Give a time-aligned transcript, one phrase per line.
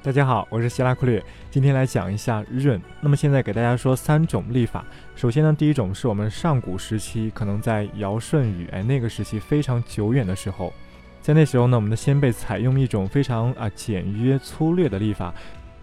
[0.00, 1.20] 大家好，我是希拉库略，
[1.50, 2.80] 今天来讲一下闰。
[3.00, 4.86] 那么现在给大家说三种历法。
[5.16, 10.72] 首先呢，第一种是我们上古时期，可能在尧舜禹哎那个时期非常久远的时候，
[11.20, 15.34] 在那时候呢，我们的先辈采用一种非常啊简约粗略的历法。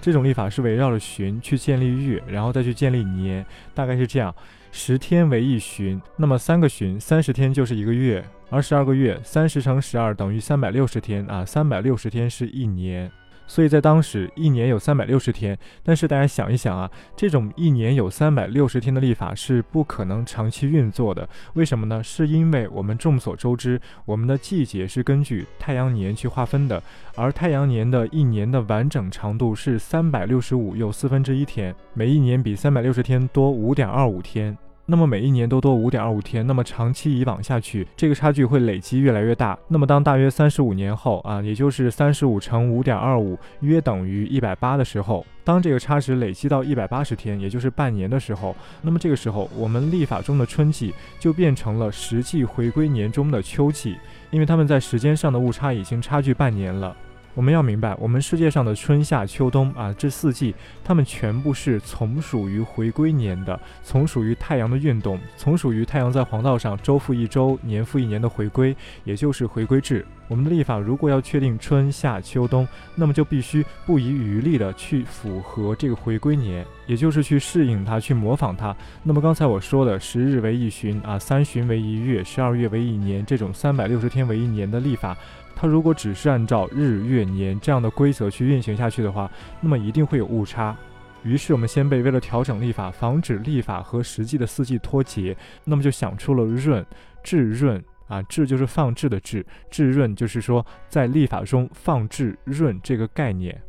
[0.00, 3.44] 这种历法是围绕着旬去建立月，然后再去建立年，
[3.74, 4.34] 大概是这样：
[4.72, 13.10] 十天为一旬，那么三个旬，三十天就是一个月，而十二个月，三十乘十二等于三百六十天啊，三百六十天是一年。
[13.48, 15.58] 所以在当时，一年有三百六十天。
[15.82, 21.28] 但是大家想一想啊，这种一年有三百六十天的历法是不可能长期运作的。
[21.54, 22.04] 为什么呢？
[22.04, 26.80] 是因为我们众所周知，我们的季节是根据太阳年去划分的，
[27.16, 34.56] 而太阳年的一年的完整长度是三百六十五又四分之一天，每一年比三百六十天多五点二五天。
[34.90, 39.56] 那么每一年都多五点二五天，那么长期以往下去，这个差距会累积越来越大。
[39.68, 53.94] 那么当大约三十五年后啊，也就是三十五乘五点二五，约等于一百八的时候，当这个差值累积到一百八十天，也就是半年的时候，那么这个时候我们历法中的春季就变成了实际回归年中的秋季，
[54.30, 56.96] 因为它们在时间上的误差已经差距半年了。
[57.38, 70.04] 我们要明白，我们世界上的春夏秋冬啊，这四季，它们全部是从属于回归年的，从属于太阳的运动，从属于太阳在黄道上周复一周、年复一年的回归，也就是回归制。
[70.26, 72.66] 我们的历法如果要确定春夏秋冬，
[72.96, 78.76] 那么就必须不遗余力的去符合这个回归年，也就是去适应它，去模仿它。
[79.04, 85.16] 那么刚才我说的十日为一旬啊，三旬为一月，十二月为一年，这种三百六十天为一年的历法。
[85.60, 89.28] 它如果只是按照日月年这样的规则去运行下去的话，
[89.60, 90.76] 那么一定会有误差。
[91.24, 96.86] 于是我们先辈为了调整历法，防止历法和实际的四季脱节，那么就想出了闰、
[97.24, 103.60] 置闰啊，置就是放置的置，置闰就是说在历法中放置闰这个概念。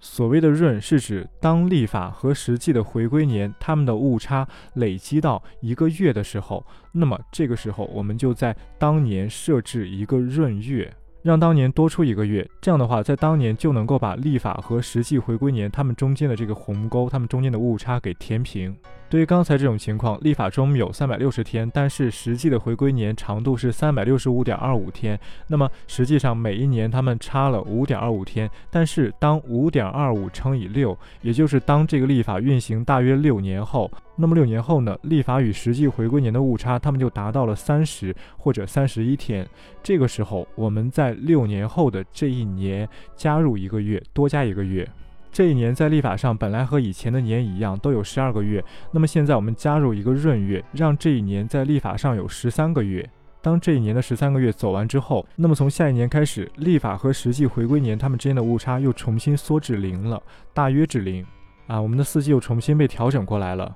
[0.00, 10.90] 所谓的闰是指当历法和实际的回归年它们的误差累积到一个月的时候，那么这个时候我们就在当年设置一个闰月。
[11.22, 18.76] 让当年多出一个月，这样的话，在当年就能够把历法和实际回归年它们中间的这个鸿沟，它们中间的误差给填平。
[19.12, 25.20] 对于刚才这种情况，历法中有三百六十天，但是实际的回归年长度是三百六十五点二五天。
[25.48, 39.46] 那么实际上每一年他们差了五点二五天，但是当五点二五乘以六，也就是当这个历法运行大约六年后，那么六年后呢，历法与实际回归年的误差，他们就达到了三十或者三十一天。
[39.82, 44.88] 这个时候，我们在六年后的这一年加入一个月，多加一个月。
[45.32, 48.62] 这一年在历法上本来和以前的年一样，都有十二个月。
[48.90, 53.08] 那么现在我们加入一个闰月，让这一年在历法上有十三个月。
[53.40, 60.22] 当这一年的十三个月走完之后，那么从下一年开始，历法和实际回归年它们之间的误差又重新缩至零了，
[60.52, 61.24] 大约至零。
[61.66, 63.74] 啊，我们的四季又重新被调整过来了。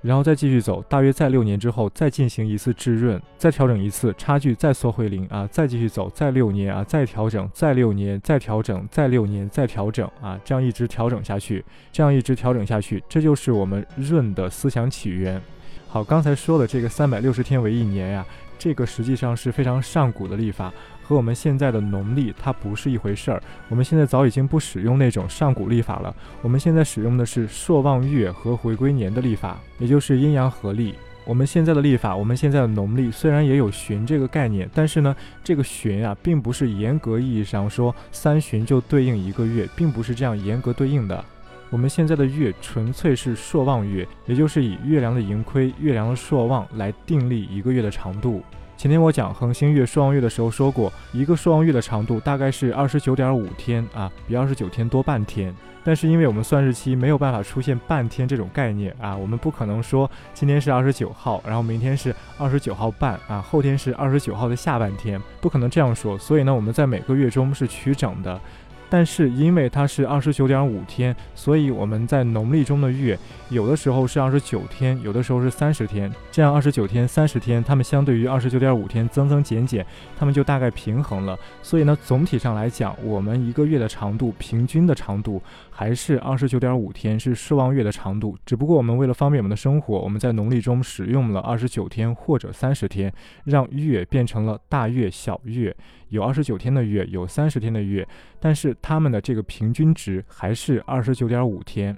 [0.00, 15.40] 然后再继续走，大约在六年之后再进行一次质润，再调整一次，差距再缩回零啊，再继续走，再六年啊，再调整，再六年，再调整，再六年，再调整啊，这样一直调整下去，这样一直调整下去，这就是我们润的思想起源。
[15.88, 18.26] 好，刚才说的这个三百六十天为一年呀，
[18.58, 20.72] 这个实际上是非常上古的历法。
[21.02, 23.42] 和我们现在的农历它不是一回事儿。
[23.70, 30.94] 我们现在早已经不使用那种上古历法了，我们现在使用的是朔望月和回归年的历法，也就是阴阳合历。
[31.24, 41.24] 我们现在的历法，我们现在的农历虽然也有旬这个概念，但是呢，这个旬啊，并不是严格意义上说三旬就对应一个月，并不是这样严格对应的。
[41.70, 48.42] 我们现在的月纯粹是朔望月，也就是以月亮的盈亏、月亮的朔望来定立一个月的长度。
[48.76, 55.54] 前天我讲恒星月朔望月的时候说过，一个朔望月的长度大概是二十九点五天啊，比二十九天多半天。
[55.84, 66.16] 但是因为我们算日期没有办法出现半天这种概念啊，我们不可能说今天是二十九号，然后明天是二十九号半啊，后天是二十九号的下半天，不可能这样说。
[66.18, 68.40] 所以呢，我们在每个月中是取整的。
[68.90, 73.18] 但是因为它是二十九点五天，所以我们在农历中的月，
[73.50, 76.10] 有的时候是二十九天，有的时候是三十天。
[76.30, 79.84] 这样二十九天、三十天，它们相对于二十九点五天增增减减，
[80.16, 81.38] 它们就大概平衡了。
[81.62, 88.36] 所以呢，总体上来讲，我们一个月的长度，平均的长度还是二十九点五天，是朔望月的长度。
[88.46, 93.12] 只不过我们为了方便我们的生活，我们在农历中使用了二十九天或者三十天，
[93.44, 95.76] 让月变成了大月、小月。
[96.08, 98.06] 有二十九天的月，有三十天的月，
[98.40, 101.96] 但是它们的这个平均值还是二十九点五天。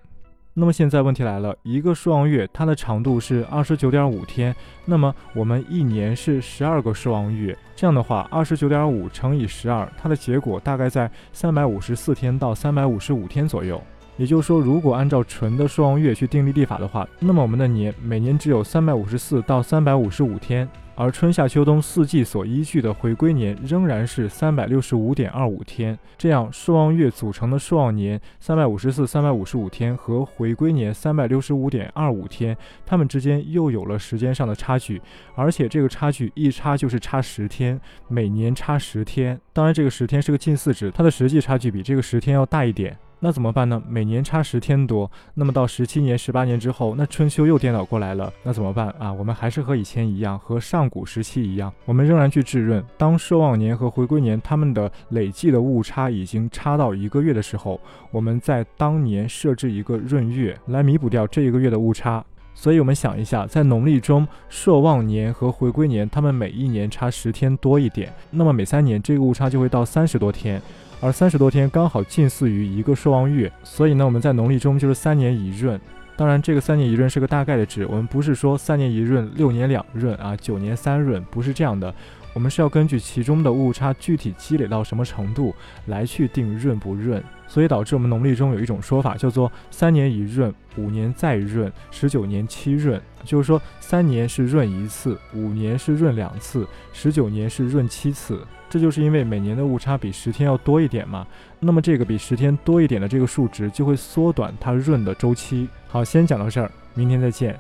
[0.53, 4.55] 那么现在问题来了，一个朔望月它的长度是二十九点五天，
[4.85, 13.81] 那么我们一年是十二个朔望月，这样的话，二十九点五乘以十二，它的结果大概在三百五十四天到三百五十五天左右。
[14.17, 20.69] 也就是说，如果按照纯的朔望月去定立历法的话，那么我们的年每年只有三百五十四到三百五十五天，
[21.01, 25.99] 而春夏秋冬四季所依据的回归年仍然是三百六十五点二五天。
[26.19, 32.55] 这样，朔望月组成的朔望年三百五十四、三百五十五天和回归年三百六十五点二五天，
[32.85, 35.01] 它们之间又有了时间上的差距，
[35.35, 39.41] 而且这个差距一差就是差十天，每年差十天。
[39.55, 42.95] 当然，这个十天是个近似值，它的实际差距比这个十天要大一点。
[43.23, 43.81] 那怎么办呢？
[43.87, 49.13] 每年差十天多，那么到十七年、十八年之后，那春秋又颠倒过来了，那怎么办啊？
[49.13, 52.83] 我们还是和以前一样，和上古时期一样，我们仍然去制闰。
[52.97, 57.79] 当朔望年和回归年它们的累计的误差已经差到一个月的时候，
[58.11, 62.25] 我们在当年设置一个闰月来弥补掉这一个月的误差。
[62.53, 70.61] 所以，我们想一下，在农历中，朔望年和回归年它们每一年差十天多一点，那么每三年这个误差就会到三十多天。
[71.01, 75.81] 而三十多天刚好近似于一个朔望月，所以呢，我们在农历中就是三年一闰。
[76.15, 81.95] 当然，这个三年一闰是个大概的值，我们不是说三年一闰、六年两闰啊，九年三闰，不是这样的。
[82.33, 85.55] 我们是要根据其中的误差具体积累到什么程度
[85.87, 87.23] 来去定闰不闰。
[87.47, 93.01] 所以导致我们农历中有一种说法叫做三年一闰，五年再闰，十九年七闰。
[93.25, 98.47] 就是说，三年是闰一次，五年是闰两次，十九年是闰七次。
[98.69, 101.27] 这就是因为每年的误差比十天要多一点嘛，
[101.59, 105.69] 那么这个比十天多一点的这个数值就会缩短它闰的周期。
[105.89, 107.59] 好，先讲到这儿，明天再见。